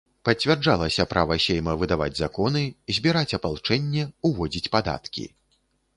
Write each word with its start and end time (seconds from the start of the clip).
Пацвярджалася 0.27 1.05
права 1.11 1.37
сейма 1.47 1.75
выдаваць 1.83 2.17
законы, 2.23 2.63
збіраць 2.95 3.35
апалчэнне, 3.39 4.03
уводзіць 4.31 4.71
падаткі. 4.79 5.29